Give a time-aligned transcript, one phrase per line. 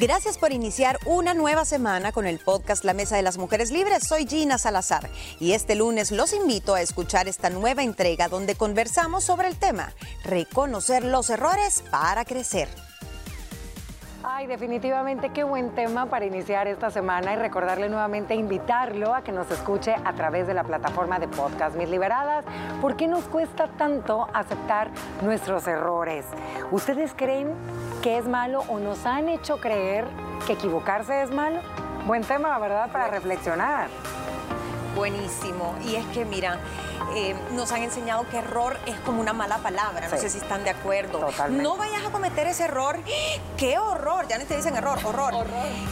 [0.00, 4.08] Gracias por iniciar una nueva semana con el podcast La Mesa de las Mujeres Libres.
[4.08, 9.24] Soy Gina Salazar y este lunes los invito a escuchar esta nueva entrega donde conversamos
[9.24, 9.92] sobre el tema
[10.24, 12.89] reconocer los errores para crecer.
[14.22, 19.32] Ay, definitivamente qué buen tema para iniciar esta semana y recordarle nuevamente invitarlo a que
[19.32, 22.44] nos escuche a través de la plataforma de podcast Mis Liberadas.
[22.82, 24.90] ¿Por qué nos cuesta tanto aceptar
[25.22, 26.26] nuestros errores?
[26.70, 27.54] ¿Ustedes creen
[28.02, 30.04] que es malo o nos han hecho creer
[30.46, 31.60] que equivocarse es malo?
[32.06, 32.92] Buen tema, ¿verdad?
[32.92, 33.88] Para reflexionar.
[34.94, 35.74] Buenísimo.
[35.84, 36.58] Y es que, mira,
[37.14, 40.08] eh, nos han enseñado que error es como una mala palabra.
[40.08, 41.18] No sé si están de acuerdo.
[41.18, 41.62] Totalmente.
[41.62, 42.98] No vayas a cometer ese error.
[43.56, 44.26] ¡Qué horror!
[44.28, 45.34] Ya no te dicen error, horror.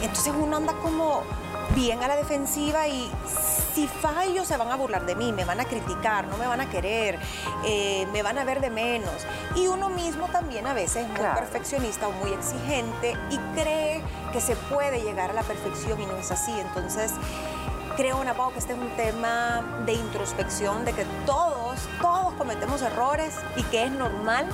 [0.01, 1.23] Entonces uno anda como
[1.75, 3.11] bien a la defensiva y
[3.73, 6.59] si fallo se van a burlar de mí, me van a criticar, no me van
[6.61, 7.19] a querer,
[7.63, 9.13] eh, me van a ver de menos.
[9.55, 11.39] Y uno mismo también a veces es muy Claro.
[11.39, 14.01] perfeccionista o muy exigente y cree
[14.33, 16.51] que se puede llegar a la perfección y no es así.
[16.59, 17.11] Entonces,
[17.99, 22.81] creo, Ana Pau, que este es un tema de introspección, de que todos, todos cometemos
[22.81, 24.47] errores y que es normal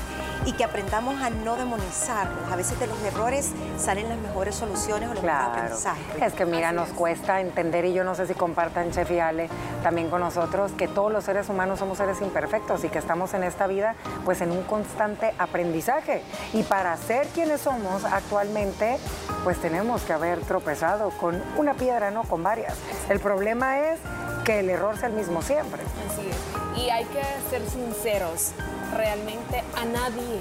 [0.46, 2.52] y que aprendamos a no demonizarlos.
[2.52, 6.22] A veces de los errores salen las mejores soluciones o los mejores aprendizajes.
[6.22, 6.94] Es que mira, Así nos es.
[6.96, 9.50] cuesta entender y yo no sé si compartan Chef y Ale
[9.84, 13.44] también con nosotros que todos los seres humanos somos seres imperfectos y que estamos en
[13.44, 16.22] esta vida pues en un constante aprendizaje.
[16.54, 18.98] Y para ser quienes somos actualmente
[19.44, 22.76] pues tenemos que haber tropezado con una piedra, no con varias.
[23.10, 24.00] El problema es
[24.44, 25.82] que el error sea el mismo siempre.
[26.10, 26.80] Así es.
[26.84, 28.52] Y hay que ser sinceros.
[28.96, 30.40] Realmente a nadie,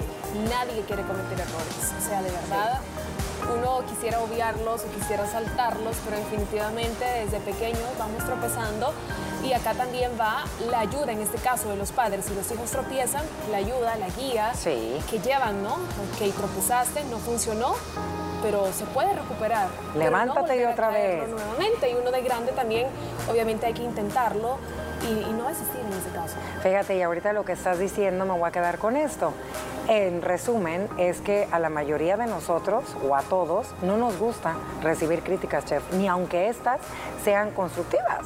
[0.49, 1.93] nadie quiere cometer errores.
[1.99, 2.81] O sea, de verdad,
[3.53, 8.93] uno quisiera obviarlos o quisiera saltarlos, pero definitivamente desde pequeños vamos tropezando.
[9.43, 12.25] Y acá también va la ayuda, en este caso de los padres.
[12.27, 14.99] Si los hijos tropiezan, la ayuda, la guía Sí.
[15.11, 15.73] que llevan, ¿no?
[15.75, 17.75] Ok, tropezaste, no funcionó,
[18.43, 19.69] pero se puede recuperar.
[19.95, 21.29] No Levántate y otra vez.
[21.29, 22.87] Nuevamente, y uno de grande también,
[23.31, 24.59] obviamente hay que intentarlo
[25.03, 26.37] y, y no desistir en ese caso.
[26.63, 29.33] Fíjate, y ahorita lo que estás diciendo me voy a quedar con esto.
[29.89, 34.55] En resumen, es que a la mayoría de nosotros, o a todos, no nos gusta
[34.83, 36.81] recibir críticas, chef, ni aunque estas
[37.23, 38.23] sean constructivas.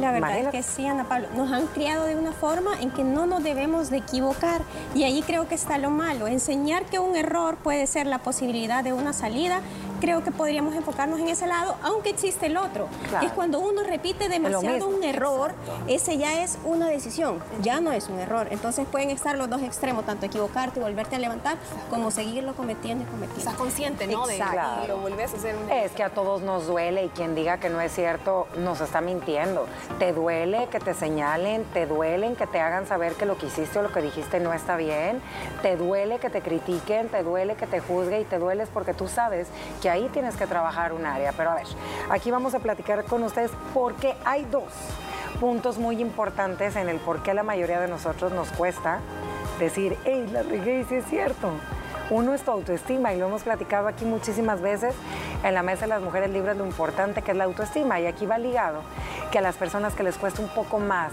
[0.00, 0.58] La verdad Imagínate.
[0.58, 3.42] es que sí, Ana Pablo, nos han criado de una forma en que no nos
[3.42, 4.60] debemos de equivocar
[4.94, 6.26] y ahí creo que está lo malo.
[6.26, 9.60] Enseñar que un error puede ser la posibilidad de una salida,
[10.00, 12.88] creo que podríamos enfocarnos en ese lado, aunque existe el otro.
[13.08, 13.20] Claro.
[13.20, 15.52] Que es cuando uno repite demasiado un error,
[15.86, 18.48] ese ya es una decisión, ya no es un error.
[18.50, 21.56] Entonces pueden estar los dos extremos, tanto equivocarte y volverte a levantar,
[21.90, 23.38] como seguirlo cometiendo y cometiendo.
[23.38, 24.26] Estás consciente, ¿no?
[24.26, 24.84] De Exacto.
[24.84, 27.58] y lo vuelves a hacer un Es que a todos nos duele y quien diga
[27.58, 29.66] que no es cierto nos está mintiendo.
[29.98, 33.78] Te duele que te señalen, te duelen que te hagan saber que lo que hiciste
[33.78, 35.20] o lo que dijiste no está bien,
[35.62, 39.08] te duele que te critiquen, te duele que te juzgue y te dueles porque tú
[39.08, 39.48] sabes
[39.82, 41.32] que ahí tienes que trabajar un área.
[41.32, 41.66] Pero a ver,
[42.10, 44.72] aquí vamos a platicar con ustedes porque hay dos
[45.40, 49.00] puntos muy importantes en el por qué la mayoría de nosotros nos cuesta
[49.58, 51.50] decir, hey, la regué y sí es cierto.
[52.08, 54.94] Uno es tu autoestima y lo hemos platicado aquí muchísimas veces
[55.42, 58.26] en la mesa de las mujeres libres lo importante que es la autoestima y aquí
[58.26, 58.82] va ligado
[59.32, 61.10] que a las personas que les cuesta un poco más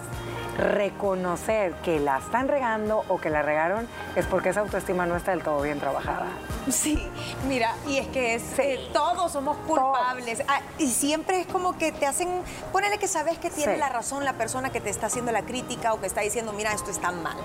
[0.58, 5.32] reconocer que la están regando o que la regaron es porque esa autoestima no está
[5.32, 6.28] del todo bien trabajada.
[6.70, 7.08] Sí,
[7.48, 10.44] mira, y es que es, eh, todos somos culpables.
[10.48, 12.30] Ah, y siempre es como que te hacen,
[12.72, 13.80] ponele que sabes que tiene Sí.
[13.80, 16.74] la razón la persona que te está haciendo la crítica o que está diciendo, mira,
[16.74, 17.38] esto está mal.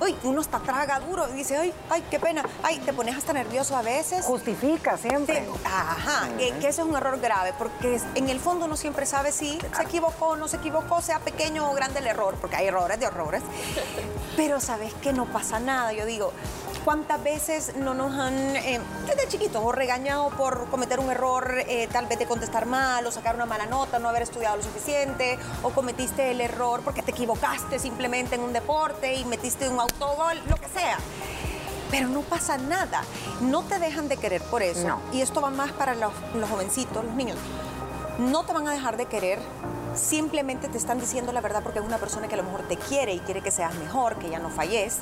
[0.00, 2.44] Uy, uno está traga duro y dice, ay, ay, qué pena.
[2.62, 4.24] Ay, te pones hasta nervioso a veces.
[4.24, 5.46] Justifica siempre.
[5.64, 9.32] Ajá, que, que eso es un error grave, porque en el fondo uno siempre sabe
[9.32, 12.66] si se equivocó o no se equivocó, sea pequeño o grande el error, porque hay
[12.68, 13.42] errores de errores.
[14.36, 15.92] Pero sabes que no pasa nada.
[15.92, 16.32] Yo digo,
[16.84, 21.88] ¿cuántas veces no nos han, eh, desde chiquitos, o regañado por cometer un error, eh,
[21.92, 25.38] tal vez de contestar mal, o sacar una mala nota, no haber estudiado lo suficiente,
[25.62, 30.40] o cometiste el error porque te equivocaste simplemente en un deporte y metiste un autogol,
[30.48, 30.98] lo que sea?
[31.90, 33.02] Pero no pasa nada.
[33.40, 34.86] No te dejan de querer por eso.
[34.86, 35.00] No.
[35.12, 37.36] Y esto va más para los, los jovencitos, los niños.
[38.18, 39.40] No te van a dejar de querer.
[39.96, 42.76] Simplemente te están diciendo la verdad porque es una persona que a lo mejor te
[42.76, 44.98] quiere y quiere que seas mejor, que ya no falles.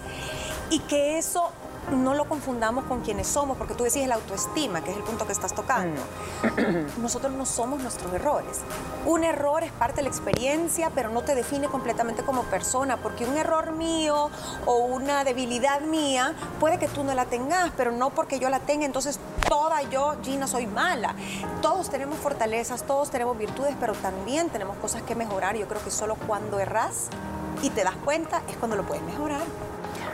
[0.70, 1.52] Y que eso
[1.90, 5.26] no lo confundamos con quienes somos, porque tú decís la autoestima, que es el punto
[5.26, 6.00] que estás tocando.
[6.98, 8.60] Nosotros no somos nuestros errores.
[9.06, 13.26] Un error es parte de la experiencia, pero no te define completamente como persona, porque
[13.26, 14.30] un error mío
[14.66, 18.60] o una debilidad mía puede que tú no la tengas, pero no porque yo la
[18.60, 19.18] tenga, entonces
[19.48, 21.14] toda yo, Gina, soy mala.
[21.62, 25.56] Todos tenemos fortalezas, todos tenemos virtudes, pero también tenemos cosas que mejorar.
[25.56, 27.08] Yo creo que solo cuando erras
[27.62, 29.42] y te das cuenta es cuando lo puedes mejorar.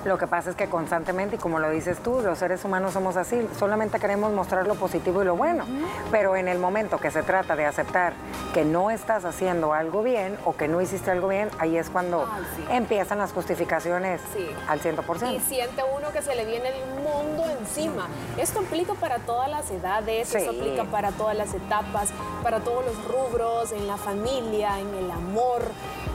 [0.05, 3.17] Lo que pasa es que constantemente, y como lo dices tú, los seres humanos somos
[3.17, 5.65] así, solamente queremos mostrar lo positivo y lo bueno.
[6.11, 8.13] Pero en el momento que se trata de aceptar
[8.53, 12.29] que no estás haciendo algo bien o que no hiciste algo bien, ahí es cuando
[12.31, 12.65] Ay, sí.
[12.71, 14.47] empiezan las justificaciones Sí.
[14.69, 15.33] al 100%.
[15.35, 18.07] Y siente uno que se le viene el mundo encima.
[18.37, 20.37] Esto aplica para todas las edades, Sí.
[20.37, 22.11] esto aplica para todas las etapas,
[22.43, 25.63] para todos los rubros, en la familia, en el amor,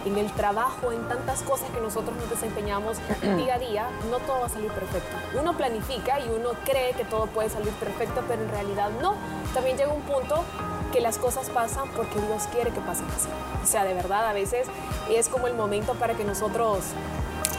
[0.05, 2.97] en el trabajo, en tantas cosas que nosotros nos desempeñamos
[3.37, 3.89] día a día.
[4.09, 5.15] No todo va a salir perfecto.
[5.39, 9.15] Uno planifica y uno cree que todo puede salir perfecto, pero en realidad no.
[9.53, 10.43] También llega un punto
[10.91, 13.29] que las cosas pasan porque Dios quiere que pasen así.
[13.63, 14.67] O sea, de verdad, a veces
[15.09, 16.79] es como el momento para que nosotros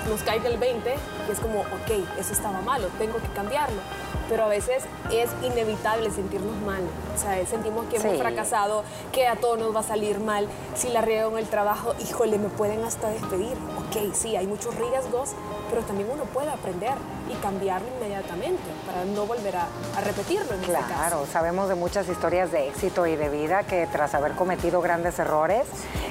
[0.08, 0.94] nos caiga el 20
[1.28, 3.80] y es como, ok, eso estaba malo, tengo que cambiarlo.
[4.28, 6.82] Pero a veces es inevitable sentirnos mal.
[7.16, 8.18] O sea, sentimos que hemos Sí.
[8.18, 10.46] fracasado, que a todos nos va a salir mal.
[10.76, 13.56] Si la riego en el trabajo, híjole, me pueden hasta despedir.
[13.78, 15.30] Ok, sí, hay muchos riesgos,
[15.70, 16.94] pero también uno puede aprender
[17.30, 19.68] y cambiarlo inmediatamente para no volver a,
[20.04, 20.86] repetirlo en este caso.
[20.86, 25.18] Claro, sabemos de muchas historias de éxito y de vida que tras haber cometido grandes
[25.18, 25.66] errores,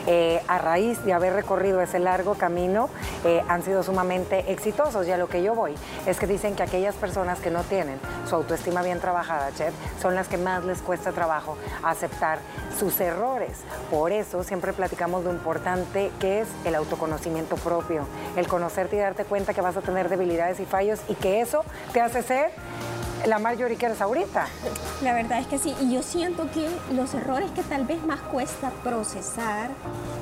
[0.07, 2.89] eh, a raíz de haber recorrido ese largo camino,
[3.25, 5.07] eh, han sido sumamente exitosos.
[5.07, 7.99] Y a lo que yo voy es que dicen que aquellas personas que no tienen
[8.27, 12.39] su autoestima bien trabajada, Chef, son las que más les cuesta trabajo aceptar
[12.79, 13.59] sus errores.
[13.91, 18.05] Por eso siempre platicamos lo importante que es el autoconocimiento propio,
[18.35, 21.63] el conocerte y darte cuenta que vas a tener debilidades y fallos y que eso
[21.93, 22.51] te hace ser
[23.25, 24.47] la Marjorie que eres ahorita.
[25.01, 28.19] La verdad es que sí, y yo siento que los errores que tal vez más
[28.19, 29.71] cuesta procesar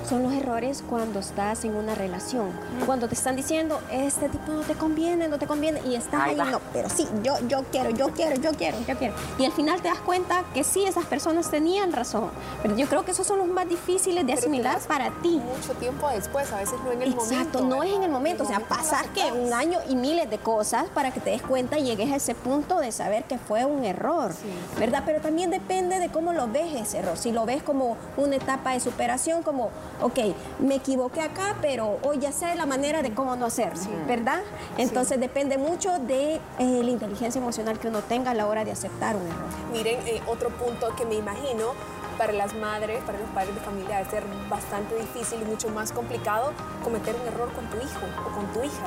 [0.08, 2.52] son los errores cuando estás en una relación.
[2.86, 6.40] Cuando te están diciendo, este tipo no te conviene, no te conviene, y estás Ahí
[6.40, 9.14] ahí, no, pero sí, yo, yo quiero, yo quiero, yo quiero, yo quiero.
[9.38, 12.30] Y al final te das cuenta que sí, esas personas tenían razón.
[12.62, 15.42] Pero yo creo que esos son los más difíciles de Pero asimilar para ti.
[15.58, 17.34] Mucho tiempo después, a veces no en el momento.
[17.34, 18.14] Exacto, no es en el ¿verdad?
[18.14, 21.42] momento, o sea, pasar que un año y miles de cosas para que te des
[21.42, 24.32] cuenta y llegues a ese punto de saber que fue un error,
[24.80, 25.04] ¿verdad?
[25.06, 27.18] Pero también depende de cómo lo ves ese error.
[27.18, 29.70] Si lo ves como una etapa de superación, como,
[30.02, 30.20] ok,
[30.60, 34.42] me equivoqué acá, pero hoy ya sé la manera de cómo no hacerlo, ¿verdad?
[34.78, 38.72] Entonces depende mucho de eh, la inteligencia emocional que uno tenga a la hora de
[38.72, 39.48] aceptar un error.
[39.72, 41.74] Miren, eh, otro punto que me imagino
[42.18, 45.92] para las madres, para los padres de familia, debe ser bastante difícil y mucho más
[45.92, 46.52] complicado
[46.84, 48.86] cometer un error con tu hijo o con tu hija.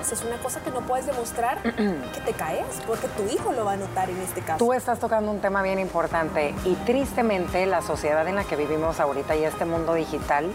[0.00, 3.52] O sea, es una cosa que no puedes demostrar que te caes, porque tu hijo
[3.52, 4.58] lo va a notar en este caso.
[4.58, 9.00] Tú estás tocando un tema bien importante y tristemente la sociedad en la que vivimos
[9.00, 10.50] ahorita y este mundo digital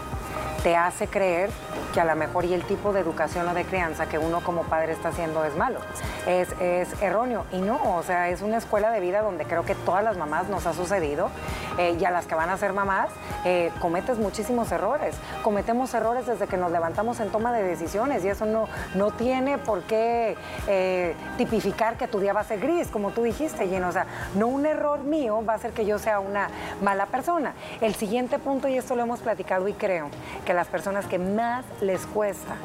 [0.62, 1.50] te hace creer
[1.92, 4.62] que a lo mejor y el tipo de educación o de crianza que uno como
[4.64, 5.80] padre está haciendo es malo,
[6.26, 7.44] es, es erróneo.
[7.52, 10.48] Y no, o sea, es una escuela de vida donde creo que todas las mamás
[10.48, 11.30] nos ha sucedido
[11.78, 13.08] eh, y a las que van a ser mamás
[13.44, 15.16] eh, cometes muchísimos errores.
[15.42, 19.58] Cometemos errores desde que nos levantamos en toma de decisiones y eso no, no tiene
[19.58, 23.84] por qué eh, tipificar que tu día va a ser gris, como tú dijiste, Jen.
[23.84, 26.50] O sea, no un error mío va a hacer que yo sea una
[26.82, 27.54] mala persona.
[27.80, 30.10] El siguiente punto, y esto lo hemos platicado y creo,
[30.48, 32.56] que las personas que más les cuesta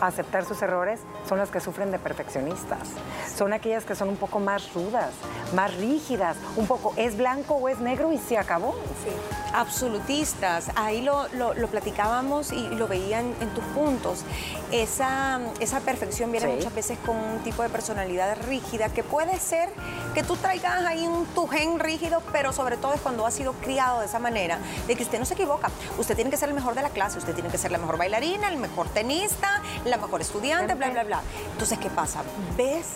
[0.00, 2.80] aceptar sus errores son las que sufren de perfeccionistas.
[3.36, 5.10] Son aquellas que son un poco más rudas,
[5.54, 8.74] más rígidas, un poco es blanco o es negro y se acabó.
[9.04, 9.10] Sí.
[9.52, 10.66] absolutistas.
[10.76, 14.24] Ahí lo, lo- lo platicábamos y lo veían en tus puntos.
[14.70, 16.52] Esa, esa perfección viene Sí.
[16.56, 19.68] muchas veces con un tipo de personalidad rígida que puede ser
[20.14, 23.52] que tú traigas ahí un tu gen rígido, pero sobre todo es cuando has sido
[23.54, 25.70] criado de esa manera, de que usted no se equivoca.
[25.98, 27.96] Usted tiene que ser el mejor de la clase, usted tiene que ser la mejor
[27.96, 31.20] bailarina, el mejor tenista, la mejor estudiante, bla, bla, bla.
[31.52, 32.22] Entonces, ¿qué pasa?
[32.56, 32.86] ¿Ves?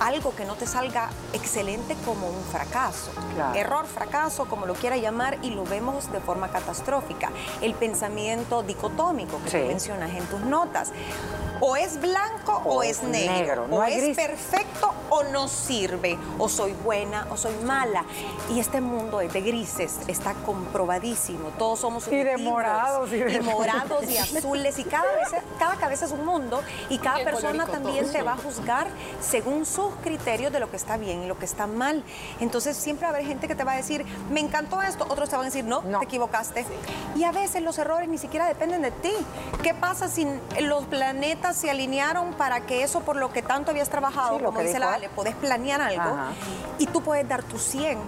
[0.00, 3.12] algo que no te salga excelente como un fracaso.
[3.36, 3.54] Claro.
[3.54, 7.30] Error, fracaso, como lo quiera llamar, y lo vemos de forma catastrófica.
[7.62, 9.58] El pensamiento dicotómico que Sí.
[9.60, 10.90] tú mencionas en tus notas.
[11.66, 13.32] O es blanco o, O es negro.
[13.32, 14.16] negro, no o es gris.
[14.16, 16.18] perfecto o no sirve.
[16.38, 18.04] O soy buena o soy mala.
[18.50, 21.48] Y este mundo es de grises, está comprobadísimo.
[21.58, 24.78] Todos somos Y de morados, y de- y morados y azules.
[24.78, 25.28] Y cada, vez,
[25.58, 26.60] cada cabeza es un mundo.
[26.90, 28.86] Y cada Qué persona también te va a juzgar
[29.20, 32.02] según sus criterios de lo que está bien y lo que está mal.
[32.40, 35.30] Entonces siempre va a haber gente que te va a decir, me encantó esto, otros
[35.30, 36.00] te van a decir, no, No.
[36.00, 36.66] te equivocaste.
[37.16, 39.12] Y a veces los errores ni siquiera dependen de ti.
[39.62, 40.26] ¿Qué pasa si
[40.60, 44.58] los planetas se alinearon para que eso por lo que tanto habías trabajado, Sí, como
[44.58, 45.06] que dice la Ale.
[45.06, 46.32] Ale, podés planear algo Ajá.
[46.78, 47.98] y tú puedes dar tu 100?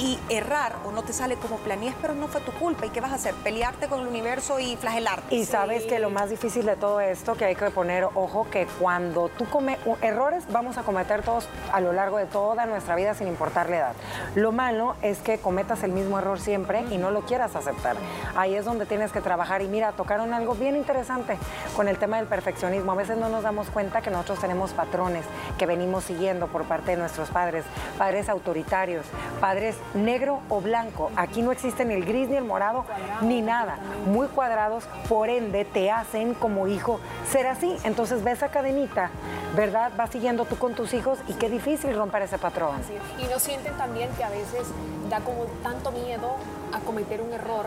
[0.00, 2.86] Y errar o no te sale como planeas, pero no fue tu culpa.
[2.86, 3.34] ¿Y qué vas a hacer?
[3.34, 5.34] Pelearte con el universo y flagelarte.
[5.34, 8.66] Y sabes que lo más difícil de todo esto, que hay que poner ojo, que
[8.78, 13.12] cuando tú comes errores, vamos a cometer todos a lo largo de toda nuestra vida
[13.12, 13.92] sin importar la edad.
[14.34, 17.96] Lo malo es que cometas el mismo error siempre y no lo quieras aceptar.
[18.36, 19.60] Ahí es donde tienes que trabajar.
[19.60, 21.36] Y mira, tocaron algo bien interesante
[21.76, 22.92] con el tema del perfeccionismo.
[22.92, 25.26] A veces no nos damos cuenta que nosotros tenemos patrones
[25.58, 27.64] que venimos siguiendo por parte de nuestros padres,
[27.98, 29.04] padres autoritarios,
[29.40, 31.10] padres negro o blanco.
[31.16, 32.84] Aquí no existe ni el gris ni el morado
[33.22, 33.78] ni nada.
[34.06, 37.76] Muy cuadrados, por ende te hacen como hijo ser así.
[37.84, 39.10] Entonces ves esa cadenita,
[39.54, 39.92] ¿verdad?
[39.96, 42.76] Vas siguiendo tú con tus hijos y qué difícil romper ese patrón.
[43.18, 44.68] Y no sienten también que a veces
[45.10, 46.36] da como tanto miedo
[46.72, 47.66] a cometer un error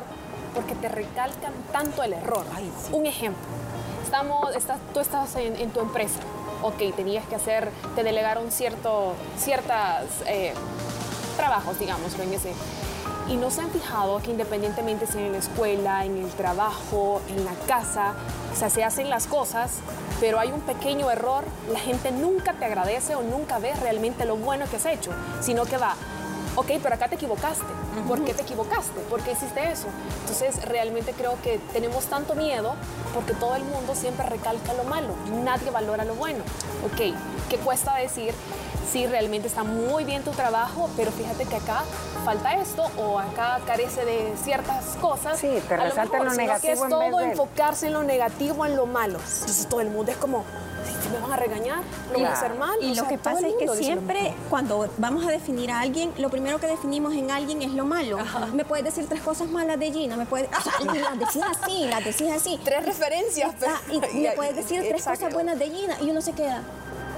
[0.56, 2.46] porque te recalcan tanto el error.
[2.92, 3.44] Un ejemplo,
[4.04, 6.20] estamos, estás, tú estás en, tu empresa,
[6.62, 10.06] ok, tenías que hacer, te delegaron cierto, ciertas...
[10.26, 10.54] Eh,
[11.34, 12.14] trabajos, digamos.
[13.30, 17.46] Y no se han fijado que independientemente sea en la escuela, en el trabajo, en
[17.46, 18.14] la casa,
[18.52, 19.80] o sea, se hacen las cosas,
[20.20, 24.36] pero hay un pequeño error, la gente nunca te agradece o nunca ve realmente lo
[24.36, 25.12] bueno que has hecho,
[25.42, 25.96] sino que va,
[26.56, 27.66] ok, pero acá te equivocaste.
[28.08, 29.00] ¿Por qué te equivocaste?
[29.10, 29.88] ¿Por qué hiciste eso?
[30.22, 32.74] Entonces, realmente creo que tenemos tanto miedo
[33.14, 36.44] porque todo el mundo siempre recalca lo malo, nadie valora lo bueno.
[36.86, 37.16] Ok,
[37.50, 38.34] ¿qué cuesta decir?
[38.92, 41.84] Sí, realmente está muy bien tu trabajo, pero fíjate que acá
[42.24, 45.40] falta esto o acá carece de ciertas cosas.
[45.40, 46.62] Sí, te resalta lo, negativo.
[46.62, 49.18] Que es todo enfocarse en lo negativo, en lo malo.
[49.18, 50.44] Entonces todo el mundo es como,
[51.12, 52.78] me van a regañar, lo voy a hacer mal.
[52.82, 56.60] Y lo que pasa es que siempre cuando vamos a definir a alguien, lo primero
[56.60, 58.18] que definimos en alguien es lo malo.
[58.54, 62.32] Me puedes decir tres cosas malas de Gina, me puedes, las decís así, las decís
[62.32, 62.60] así.
[62.64, 63.56] Tres referencias.
[63.60, 66.62] Pero, y, me puedes decir tres cosas buenas de Gina y uno se queda.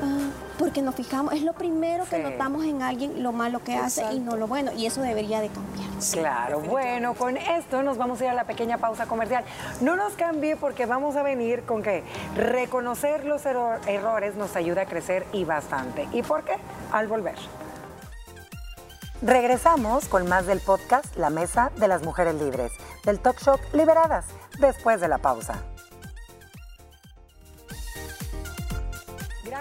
[0.03, 0.29] Ah,
[0.65, 4.19] porque nos fijamos, es lo primero que notamos en alguien lo malo que hace y
[4.19, 5.85] no lo bueno, y eso debería de cambiar.
[6.11, 9.43] Claro, bueno, con esto nos vamos a ir a la pequeña pausa comercial.
[9.81, 12.03] No nos cambie porque vamos a venir con que
[12.35, 16.07] reconocer los errores nos ayuda a crecer y bastante.
[16.13, 16.55] ¿Y por qué?
[16.91, 17.35] Al volver.
[19.21, 22.71] Regresamos con más del podcast La Mesa de las Mujeres Libres,
[23.03, 24.25] del Talk Show Liberadas,
[24.57, 25.61] después de la pausa.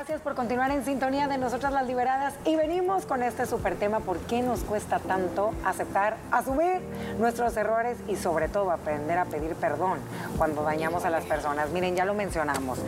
[0.06, 4.00] Gracias por continuar en sintonía de nosotras las liberadas y venimos con este super tema,
[4.00, 6.82] ¿por qué nos cuesta tanto aceptar, asumir
[7.18, 10.00] nuestros errores y sobre todo aprender a pedir perdón
[10.37, 11.70] cuando dañamos a las personas?
[11.70, 12.80] Miren, ya lo mencionamos.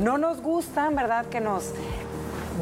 [0.00, 1.26] No nos gustan, ¿verdad?
[1.26, 1.72] Que nos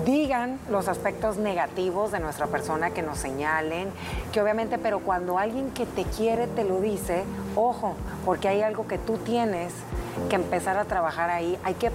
[0.05, 3.89] digan los aspectos negativos de nuestra persona, que nos señalen,
[4.33, 7.25] que obviamente, pero cuando alguien que te quiere te lo dice,
[7.57, 7.95] ojo,
[8.25, 9.73] porque hay algo que tú tienes
[10.29, 11.91] que empezar a trabajar ahí, hay que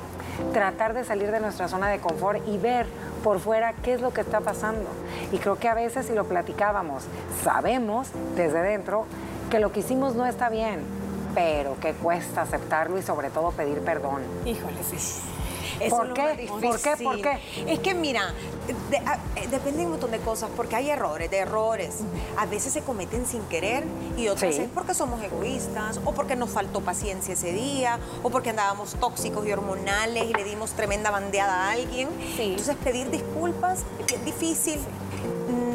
[0.54, 2.86] tratar de salir de nuestra zona de confort y ver
[3.24, 4.86] por fuera qué es lo que está pasando.
[5.32, 7.04] Y creo que a veces si lo platicábamos,
[7.44, 9.06] sabemos desde dentro
[9.50, 10.82] que lo que hicimos no está bien,
[11.34, 14.22] pero que cuesta aceptarlo y sobre todo pedir perdón.
[14.46, 14.98] Híjole, sí.
[15.89, 16.48] ¿Por qué?
[16.48, 16.98] ¿Por qué?
[17.03, 17.39] ¿Por qué?
[17.67, 18.34] Es que mira,
[18.67, 22.00] eh, depende de un montón de cosas, porque hay errores, de errores.
[22.38, 23.84] A veces se cometen sin querer
[24.17, 28.50] y otras es porque somos egoístas, o porque nos faltó paciencia ese día, o porque
[28.50, 32.10] andábamos tóxicos y hormonales y le dimos tremenda bandeada a alguien.
[32.38, 34.79] Entonces pedir disculpas es difícil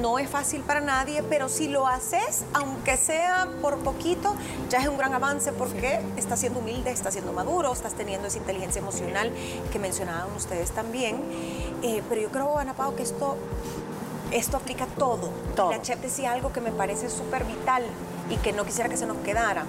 [0.02, 4.34] no es fácil para nadie, pero si lo haces, aunque sea por poquito,
[4.68, 8.38] ya es un gran avance porque estás siendo humilde, estás siendo maduro, estás teniendo esa
[8.38, 9.32] inteligencia emocional
[9.70, 11.22] que mencionaban ustedes también.
[11.82, 13.36] Eh, pero yo creo, Ana Pau, que esto,
[14.32, 15.30] esto aplica todo.
[15.54, 15.70] todo.
[15.70, 17.84] La Chef decía algo que me parece súper vital
[18.28, 19.64] y que no quisiera que se nos quedara.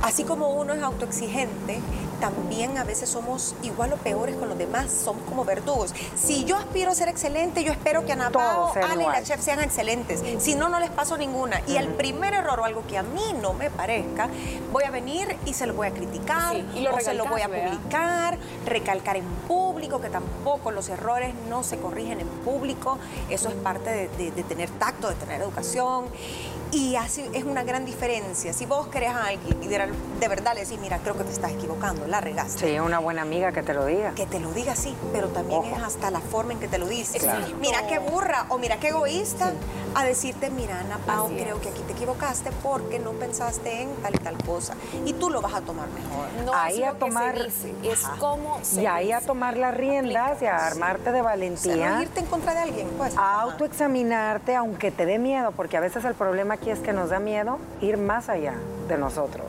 [0.00, 1.80] Así como uno es autoexigente,
[2.20, 5.94] también a veces somos igual o peores con los demás, somos como verdugos.
[6.16, 9.40] Si yo aspiro a ser excelente, yo espero que Ana Pao, Ale y la chef
[9.40, 10.22] sean excelentes.
[10.38, 11.60] Si no, no les paso ninguna.
[11.66, 14.28] Y el primer error o algo que a mí no me parezca,
[14.72, 17.48] voy a venir y se lo voy a criticar, y o se lo voy a
[17.48, 22.98] publicar, recalcar en público, que tampoco los errores no se corrigen en público.
[23.30, 26.06] Eso es parte de, de tener tacto, de tener educación.
[26.72, 28.52] Y así es una gran diferencia.
[28.52, 31.52] Si vos querés a alguien y de, verdad le decís, mira, creo que te estás
[31.52, 32.68] equivocando, la regaste.
[32.68, 34.12] Sí, una buena amiga que te lo diga.
[34.14, 36.86] Que te lo diga, sí, pero también es hasta la forma en que te lo
[36.86, 37.18] dice.
[37.60, 39.52] Mira qué burra o mira qué egoísta
[39.94, 44.14] a decirte, mira, Ana Pau, creo que aquí te equivocaste porque no pensaste en tal
[44.14, 44.74] y tal cosa.
[45.04, 46.28] Y tú lo vas a tomar mejor.
[46.44, 51.12] No ahí a tomar, es como Y ahí a tomar las riendas y a armarte
[51.12, 51.98] de valentía.
[51.98, 53.16] O irte en contra de alguien, pues.
[53.16, 57.10] A autoexaminarte, aunque te dé miedo, porque a veces el problema aquí es que nos
[57.10, 58.54] da miedo ir más allá
[58.88, 59.46] de nosotros.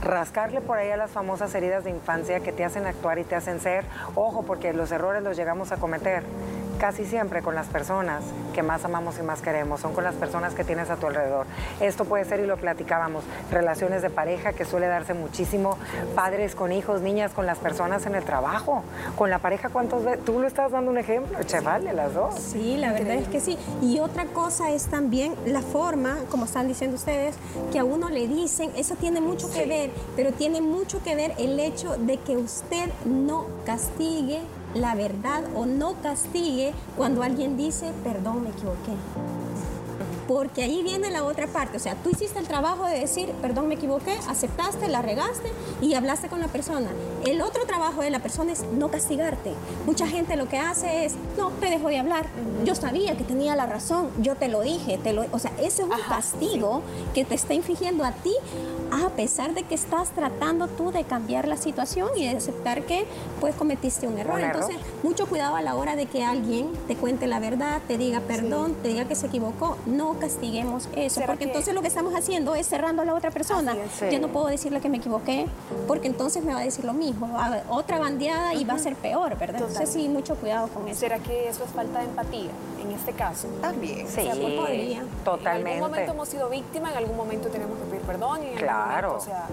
[0.00, 3.34] Rascarle por ahí a las famosas heridas de infancia que te hacen actuar y te
[3.34, 3.84] hacen ser.
[4.14, 6.22] Ojo, porque los errores los llegamos a cometer
[6.82, 10.52] casi siempre con las personas que más amamos y más queremos, son con las personas
[10.52, 11.46] que tienes a tu alrededor.
[11.78, 13.22] Esto puede ser, y lo platicábamos,
[13.52, 15.78] relaciones de pareja que suele darse muchísimo,
[16.16, 18.82] padres con hijos, niñas con las personas en el trabajo,
[19.16, 20.24] con la pareja, ¿cuántos veces?
[20.24, 22.34] Tú lo estás dando un ejemplo, cheval, de las dos.
[22.34, 23.56] Sí, la verdad es que sí.
[23.80, 27.36] Y otra cosa es también la forma, como están diciendo ustedes,
[27.70, 31.32] que a uno le dicen, eso tiene mucho que ver, pero tiene mucho que ver
[31.38, 34.40] el hecho de que usted no castigue
[34.74, 38.92] la verdad o no castigue cuando alguien dice, perdón, me equivoqué.
[40.26, 43.68] Porque ahí viene la otra parte, o sea, tú hiciste el trabajo de decir, perdón,
[43.68, 45.50] me equivoqué, aceptaste, la regaste
[45.80, 46.88] y hablaste con la persona.
[47.24, 49.52] El otro trabajo de la persona es no castigarte.
[49.86, 52.26] Mucha gente lo que hace es, no, te dejo de hablar.
[52.64, 55.82] Yo sabía que tenía la razón, yo te lo dije, te lo, o sea, ese
[55.82, 56.82] es un castigo
[57.14, 58.32] que te está infligiendo a ti
[58.90, 63.06] a pesar de que estás tratando tú de cambiar la situación y de aceptar que
[63.40, 64.34] pues cometiste un error.
[64.34, 64.62] Un error.
[64.62, 68.20] Entonces, mucho cuidado a la hora de que alguien te cuente la verdad, te diga
[68.20, 69.78] perdón, te diga que se equivocó.
[69.86, 73.14] No castiguemos eso, ¿Será porque que- entonces lo que estamos haciendo es cerrando a la
[73.14, 73.72] otra persona.
[73.72, 73.92] Es.
[73.98, 74.06] Sí.
[74.12, 75.46] Yo no puedo decirle que me equivoqué,
[75.86, 78.94] porque entonces me va a decir lo mismo, a otra bandeada y va a ser
[78.96, 79.60] peor, ¿verdad?
[79.62, 81.00] Entonces sí, mucho cuidado con eso.
[81.00, 82.50] ¿Será que eso es falta de empatía
[82.82, 83.48] en este caso?
[83.60, 84.06] También.
[84.06, 85.00] Sí, sea, pues, podría.
[85.00, 85.70] En totalmente.
[85.74, 88.38] algún momento hemos sido víctima, en algún momento tenemos que pedir perdón.
[88.42, 89.08] y en algún Claro.
[89.08, 89.46] momento, o sea,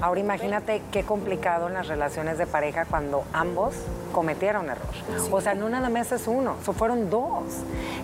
[0.00, 3.74] Ahora imagínate qué complicado en las relaciones de pareja cuando ambos
[4.12, 4.86] cometieron error.
[5.30, 7.42] O sea, no nada más es uno, so fueron dos.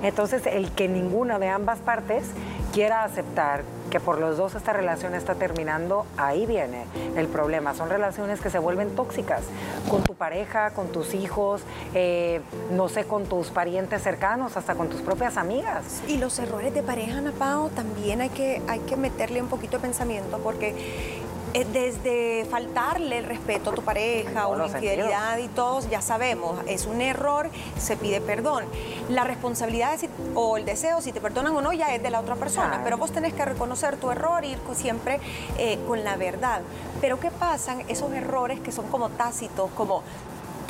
[0.03, 2.25] Entonces, el que ninguna de ambas partes
[2.73, 6.85] quiera aceptar que por los dos esta relación está terminando, ahí viene
[7.17, 7.75] el problema.
[7.75, 9.43] Son relaciones que se vuelven tóxicas
[9.91, 11.63] con tu pareja, con tus hijos,
[11.95, 16.03] eh, no sé, con tus parientes cercanos, hasta con tus propias amigas.
[16.07, 19.79] Y los errores de pareja, Ana Pao, también hay que, hay que meterle un poquito
[19.79, 21.20] de pensamiento porque
[21.53, 27.01] desde faltarle el respeto a tu pareja una infidelidad y todos ya sabemos, es un
[27.01, 28.65] error, se pide perdón.
[29.09, 32.21] La responsabilidad si- o el deseo, si te perdonan o no, ya es de la
[32.21, 35.19] otra persona, pero vos tenés que reconocer tu error y ir siempre
[35.59, 36.61] eh, con la verdad.
[37.01, 40.03] Pero ¿qué pasan esos errores que son como tácitos, como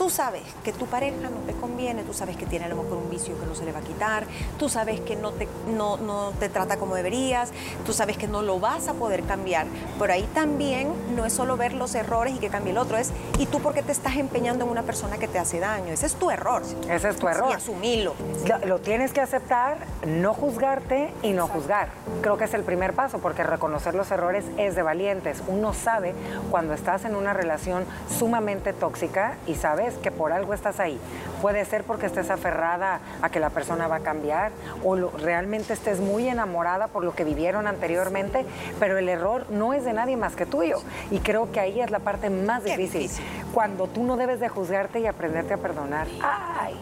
[0.00, 2.97] Tú sabes que tu pareja no te conviene, tú sabes que tiene a lo mejor
[2.97, 4.25] un vicio que no se le va a quitar,
[4.59, 7.50] tú sabes que no te, no, no te trata como deberías,
[7.85, 9.66] tú sabes que no lo vas a poder cambiar.
[9.99, 13.12] Pero ahí también no es solo ver los errores y que cambie el otro, es
[13.38, 15.92] ¿y tú por qué te estás empeñando en una persona que te hace daño?
[15.92, 16.62] Ese es tu error.
[16.88, 17.50] Ese es tu error.
[17.50, 18.14] Y asumilo.
[18.47, 21.90] Lo, lo tienes que aceptar, no juzgarte y no juzgar.
[22.23, 25.43] Creo que es el primer paso, porque reconocer los errores es de valientes.
[25.47, 26.15] Uno sabe
[26.50, 27.84] cuando estás en una relación
[28.19, 30.99] sumamente tóxica y sabes que por algo estás ahí.
[31.43, 34.53] Puede ser porque estés aferrada a que la persona va a cambiar
[34.85, 38.45] o lo- realmente estés muy enamorada por lo que vivieron anteriormente,
[38.79, 40.79] pero el error no es de nadie más que tuyo.
[41.11, 43.03] Y creo que ahí es la parte más difícil.
[43.03, 43.25] difícil.
[43.55, 46.07] Cuando tú no debes de juzgarte y aprenderte a perdonar.
[46.23, 46.75] Ay.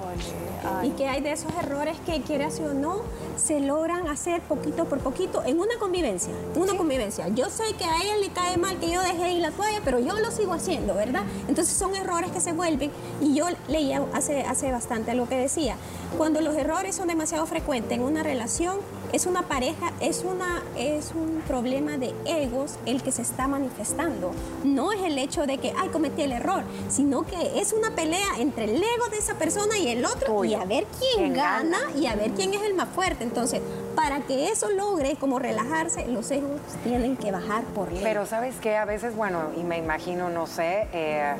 [0.83, 3.03] Y que hay de esos errores que, quieras o no,
[3.37, 6.33] se logran hacer poquito por poquito en una convivencia.
[6.57, 7.29] Una convivencia.
[7.29, 9.99] Yo sé que a ella le cae mal que yo dejé ahí la toalla, pero
[9.99, 11.23] yo lo sigo haciendo, ¿verdad?
[11.49, 12.91] Entonces son errores que se vuelven.
[13.21, 15.77] Y yo leía hace, hace bastante algo que decía.
[16.17, 18.77] Cuando los errores son demasiado frecuentes en una relación,
[19.13, 24.33] es una pareja, es, una, es un problema de egos el que se está manifestando.
[24.65, 28.39] No es el hecho de que, ay, cometí el error, sino que es una pelea
[28.39, 31.79] entre el ego de esa persona y el otro y a ver quién, ¿Quién gana,
[31.81, 31.99] gana?
[31.99, 33.25] y a ver quién es el más fuerte.
[33.25, 33.61] Entonces,
[33.95, 38.03] para que eso logre como relajarse, los egos tienen que bajar por ley.
[38.03, 41.35] Pero sabes que a veces, bueno, y me imagino, no sé, eh,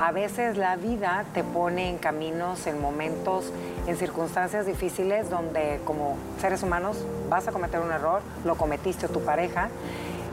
[0.00, 3.52] a veces la vida te pone en caminos, en momentos,
[3.86, 6.96] en circunstancias difíciles donde como seres humanos
[7.28, 9.68] vas a cometer un error, lo cometiste o tu pareja,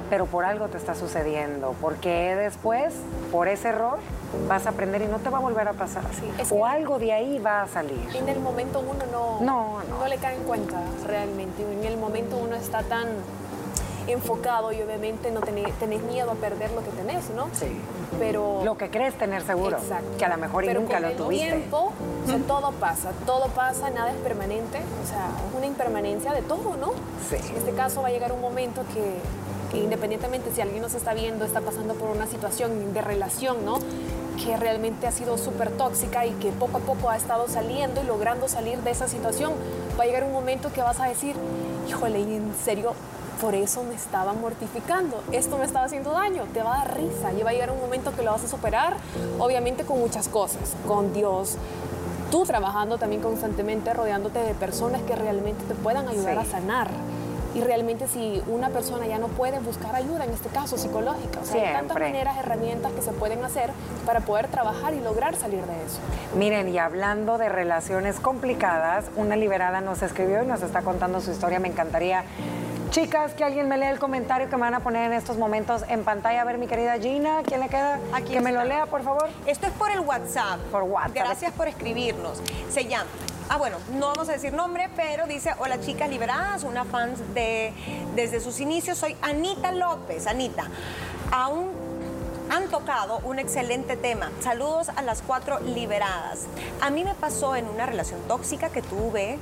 [0.10, 2.94] pero por algo te está sucediendo, porque después,
[3.30, 3.98] por ese error,
[4.48, 6.04] vas a aprender y no te va a volver a pasar.
[6.14, 8.00] Sí, es o algo de ahí va a salir.
[8.16, 10.08] en el momento uno no, No, no.
[10.08, 11.62] le cae en cuenta realmente.
[11.70, 13.08] En el momento uno está tan
[14.08, 17.50] enfocado y obviamente no tenés, tenés miedo a perder lo que tenés, ¿no?
[17.54, 17.68] Sí.
[18.20, 18.62] Pero...
[18.64, 20.18] Lo que crees tener seguro, Exacto.
[20.18, 21.46] que a lo mejor y nunca con lo el tuviste.
[21.48, 21.92] tiempo,
[22.24, 26.42] o sea, todo pasa, todo pasa, nada es permanente, o sea, es una impermanencia de
[26.42, 26.94] todo, ¿no?
[27.30, 27.36] Sí.
[27.50, 29.16] En este caso va a llegar un momento que,
[29.72, 33.80] que independientemente si alguien nos está viendo, está pasando por una situación de relación, ¿no?
[34.38, 38.06] que realmente ha sido súper tóxica y que poco a poco ha estado saliendo y
[38.06, 39.54] logrando salir de esa situación,
[40.00, 41.36] va a llegar un momento que vas a decir,
[41.90, 42.94] híjole, ¿y en serio,
[43.42, 47.32] por eso me estaba mortificando, esto me estaba haciendo daño, te va a dar risa
[47.34, 48.96] y va a llegar un momento que lo vas a superar,
[49.40, 51.58] obviamente con muchas cosas, con Dios,
[52.32, 56.48] tú trabajando también constantemente rodeándote de personas que realmente te puedan ayudar Sí.
[56.48, 56.90] a sanar.
[57.56, 61.46] y realmente si una persona ya no puede buscar ayuda, en este caso psicológica, o
[61.46, 63.72] sea, hay tantas maneras, herramientas que se pueden hacer
[64.06, 65.98] para poder trabajar y lograr salir de eso.
[66.36, 71.32] Miren, y hablando de relaciones complicadas, una liberada nos escribió y nos está contando su
[71.32, 71.60] historia.
[71.60, 72.26] Me encantaría,
[72.90, 75.84] chicas, que alguien me lea el comentario que me van a poner en estos momentos
[75.90, 76.42] en pantalla.
[76.42, 78.00] A ver, mi querida Gina, ¿quién le queda?
[78.14, 79.30] Aquí que me lo lea, por favor.
[79.46, 80.60] Esto es por el WhatsApp.
[80.72, 81.16] Por WhatsApp.
[81.16, 82.42] Gracias por escribirnos.
[82.70, 83.10] Se llama.
[83.50, 87.74] Ah, bueno, no vamos a decir nombre, pero dice, hola chicas liberadas, una fan de,
[88.14, 90.28] desde sus inicios, soy Anita López.
[90.28, 90.66] Anita,
[91.32, 91.72] aún
[92.50, 94.32] han tocado un excelente tema.
[94.42, 96.46] Saludos a las cuatro liberadas.
[96.82, 99.40] A mí me pasó en una relación tóxica que tuve,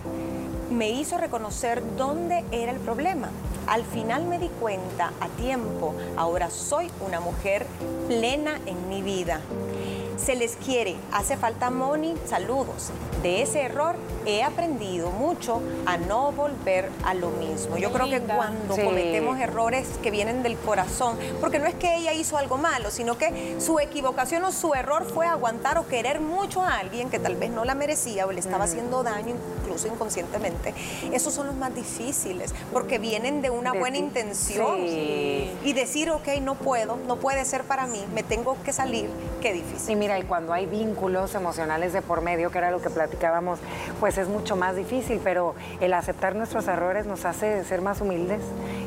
[0.70, 3.30] me hizo reconocer dónde era el problema.
[3.68, 7.66] Al final me di cuenta a tiempo, ahora soy una mujer
[8.08, 9.42] plena en mi vida.
[10.18, 12.90] Se les quiere, hace falta Moni, saludos.
[13.22, 17.78] De ese error he aprendido mucho a no volver a lo mismo.
[17.78, 18.82] Yo Qué creo que cuando Sí.
[18.84, 23.18] cometemos errores que vienen del corazón, porque no es que ella hizo algo malo, sino
[23.18, 27.36] que su equivocación o su error fue aguantar o querer mucho a alguien que tal
[27.36, 30.74] vez no la merecía o le estaba haciendo daño incluso inconscientemente.
[31.12, 34.04] Esos son los más difíciles, porque vienen de una De buena ti.
[34.04, 35.52] intención Sí.
[35.64, 39.10] y decir, ok, no puedo, no puede ser para mí, me tengo que salir,
[39.46, 39.92] qué difícil.
[39.92, 43.60] Y mira, y cuando hay vínculos emocionales de por medio, que era lo que platicábamos,
[44.00, 48.42] pues es mucho más difícil, pero el aceptar nuestros errores nos hace ser más humildes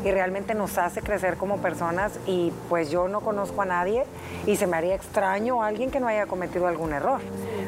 [0.04, 4.04] y realmente nos hace crecer como personas y pues yo no conozco a nadie
[4.46, 7.20] y se me haría extraño a alguien que no haya cometido algún error,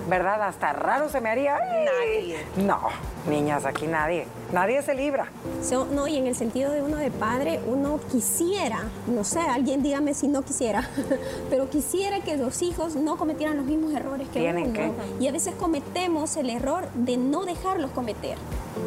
[0.09, 0.43] ¿verdad?
[0.43, 1.59] Hasta raro se me haría.
[1.59, 1.85] ¡ay!
[1.85, 2.37] Nadie.
[2.57, 2.81] No,
[3.29, 5.27] niñas, aquí nadie, nadie se libra.
[5.63, 9.83] So, no, y en el sentido de uno de padre, uno quisiera, no sé, alguien
[9.83, 10.89] dígame si no quisiera,
[11.51, 14.73] pero quisiera que los hijos no cometieran los mismos errores que Tienen uno.
[14.75, 14.93] que.
[15.25, 18.37] Y a veces cometemos el error de no dejarlos cometer.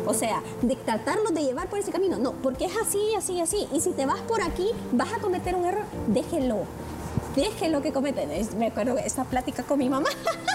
[0.06, 2.18] O sea, de tratarlos de llevar por ese camino.
[2.18, 3.68] No, porque es así, así, así.
[3.74, 6.60] Y si te vas por aquí, vas a cometer un error, déjelo.
[7.36, 8.30] Déjelo que cometen.
[8.58, 10.10] Me acuerdo de esta plática con mi mamá.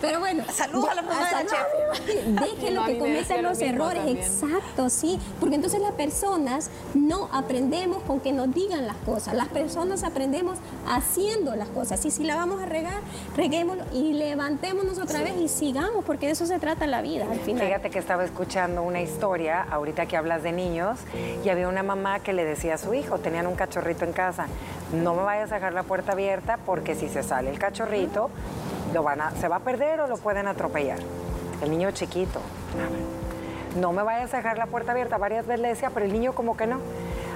[0.00, 0.44] Pero bueno.
[0.52, 2.26] Saludos a la mamá de la chef.
[2.26, 3.96] Déjelo mami que cometan lo los errores.
[3.96, 4.18] también.
[4.18, 5.18] Exacto, sí.
[5.38, 9.34] Porque entonces las personas no aprendemos con que nos digan las cosas.
[9.34, 12.04] Las personas aprendemos haciendo las cosas.
[12.04, 13.00] Y si la vamos a regar,
[13.36, 17.40] reguémoslo y levantémonos otra vez y sigamos, porque de eso se trata la vida al
[17.40, 17.66] final.
[17.66, 20.98] Fíjate que estaba escuchando una historia, ahorita que hablas de niños,
[21.44, 24.46] y había una mamá que le decía a su hijo, tenían un cachorrito en casa,
[24.92, 28.30] no me vayas a dejar la puerta abierta porque si se sale el cachorrito,
[28.92, 30.98] lo van a, se va a perder o lo pueden atropellar.
[31.62, 32.40] El niño chiquito.
[33.78, 35.18] No me vayas a dejar la puerta abierta.
[35.18, 36.78] Varias veces le decía, pero el niño como que no.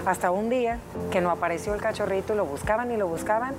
[0.07, 0.79] Hasta un día
[1.11, 3.55] que no apareció el cachorrito y lo buscaban y lo buscaban.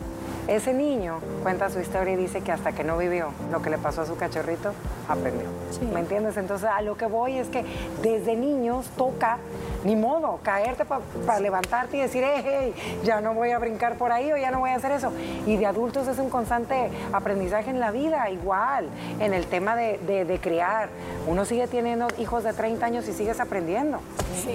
[0.47, 3.77] Ese niño cuenta su historia y dice que hasta que no vivió lo que le
[3.77, 4.73] pasó a su cachorrito,
[5.07, 5.47] aprendió.
[5.71, 5.85] Sí.
[5.85, 6.37] ¿Me entiendes?
[6.37, 7.63] Entonces a lo que voy es que
[8.01, 9.37] desde niños toca,
[9.83, 14.11] ni modo, caerte para levantarte y decir, hey, hey, ya no voy a brincar por
[14.11, 15.11] ahí o ya no voy a hacer eso.
[15.45, 18.89] Y de adultos es un constante aprendizaje en la vida, igual,
[19.19, 20.89] en el tema de, de- de criar.
[21.27, 23.99] Uno sigue teniendo hijos de 30 años y sigues aprendiendo.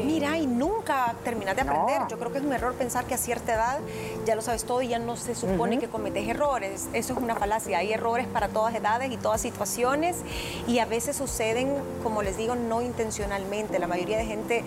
[0.05, 1.73] Mira, y nunca terminas de No.
[1.73, 2.03] aprender.
[2.09, 3.79] Yo creo que es un error pensar que a cierta edad
[4.25, 6.89] ya lo sabes todo y ya no se supone que cometes errores.
[6.93, 7.79] Eso es una falacia.
[7.79, 10.17] Hay errores para todas edades y todas situaciones
[10.67, 13.79] y a veces suceden, como les digo, no intencionalmente.
[13.79, 14.65] La mayoría de gente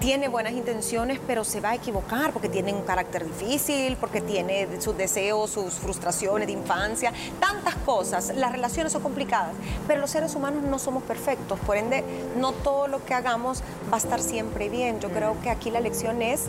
[0.00, 4.68] tiene buenas intenciones, pero se va a equivocar porque tiene un carácter difícil, porque tiene
[4.80, 8.32] sus deseos, sus frustraciones de infancia, tantas cosas.
[8.36, 9.54] Las relaciones son complicadas,
[9.86, 11.58] pero los seres humanos no somos perfectos.
[11.60, 12.04] Por ende,
[12.36, 15.00] no todo lo que hagamos va a estar siempre bien.
[15.00, 16.44] Yo creo que aquí la lección es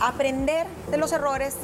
[0.00, 1.54] aprender de los errores.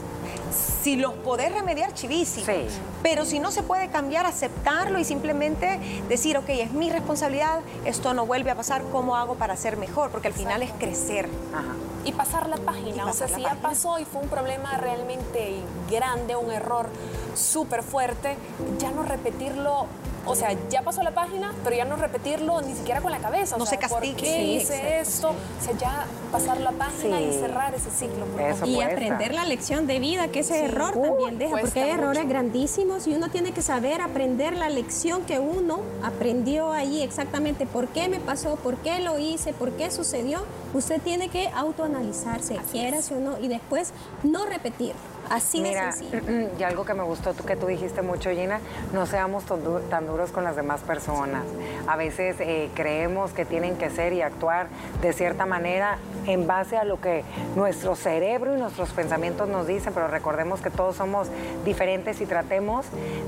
[0.53, 2.47] Si los podés remediar, chivísimo.
[2.47, 2.67] Sí.
[3.03, 8.15] Pero si no se puede cambiar, aceptarlo y simplemente decir, ok, es mi responsabilidad, esto
[8.15, 10.11] no vuelve a pasar, ¿cómo hago para ser mejor?
[10.11, 11.29] Porque al final es crecer.
[11.55, 11.75] Ajá.
[12.05, 13.07] Y pasar la página.
[13.07, 16.89] o sea, si ya pasó y fue un problema realmente grande, un error
[17.35, 18.37] súper fuerte,
[18.79, 19.87] ya no repetirlo.
[20.29, 23.57] O sea, ya pasó la página, pero ya no repetirlo ni siquiera con la cabeza.
[23.57, 24.17] O No sea, se ¿Por castigue.
[24.17, 25.31] qué Sí, hice esto?
[25.31, 28.27] O sea, ya pasar la página y cerrar ese ciclo.
[28.27, 28.93] por Eso Y cuesta.
[28.93, 32.29] aprender la lección de vida que ese error también deja, porque hay errores mucho.
[32.29, 37.89] grandísimos y uno tiene que saber aprender la lección que uno aprendió ahí exactamente, por
[37.89, 40.41] qué me pasó, por qué lo hice, por qué sucedió.
[40.75, 44.93] Usted tiene que autoanalizarse, quieras o no, y después no repetir.
[45.31, 46.49] Así Mira, de sencillo.
[46.59, 48.61] y algo que me gustó tú, que tú dijiste mucho, Gina,
[48.93, 51.43] no seamos tan, du- tan duros con las demás personas.
[51.87, 54.69] A veces eh, creemos que tienen que ser y actuar
[55.03, 57.25] de cierta manera en base a lo que
[57.57, 61.29] nuestro cerebro y nuestros pensamientos nos dicen, pero recordemos que todos somos
[61.65, 62.87] diferentes y tratemos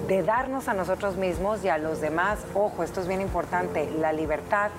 [0.09, 4.13] de darnos a nosotros mismos y a los demás, ojo, esto es bien importante, la
[4.13, 4.71] libertad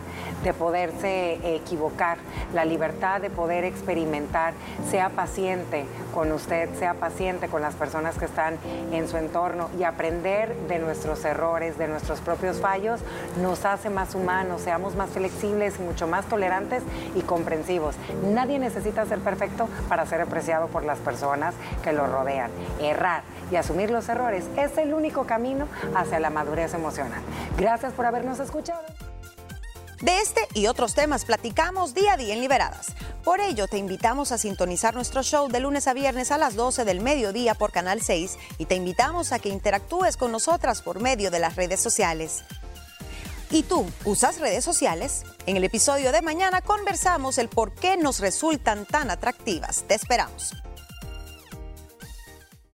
[0.44, 2.18] de poderse equivocar,
[2.54, 4.54] la libertad de poder experimentar,
[4.90, 6.94] sea paciente con usted, sea
[7.52, 8.58] con las personas que están
[8.92, 13.00] en su entorno y aprender de nuestros errores, de nuestros propios fallos,
[13.42, 16.82] nos hace más humanos, seamos más flexibles mucho más tolerantes
[17.14, 17.96] y comprensivos.
[18.24, 22.50] Nadie necesita ser perfecto para ser apreciado por las personas que lo rodean.
[22.80, 27.22] Errar y asumir los errores es el único camino hacia la madurez emocional.
[27.58, 28.82] Gracias por habernos escuchado.
[30.02, 32.88] De este y otros temas platicamos día a día en Liberadas.
[33.24, 36.86] Por ello, te invitamos a sintonizar nuestro show de lunes a viernes a las 12
[36.86, 41.30] del mediodía por Canal 6 y te invitamos a que interactúes con nosotras por medio
[41.30, 42.44] de las redes sociales.
[43.52, 45.24] ¿Y tú usas redes sociales?
[45.46, 49.84] En el episodio de mañana conversamos el por qué nos resultan tan atractivas.
[49.88, 50.56] Te esperamos.